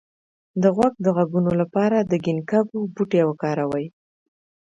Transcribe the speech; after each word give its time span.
د 0.61 0.63
غوږ 0.75 0.93
د 1.05 1.07
غږونو 1.15 1.51
لپاره 1.61 1.97
د 2.01 2.13
ګینکګو 2.25 2.79
بوټی 2.93 3.21
وکاروئ 3.25 3.85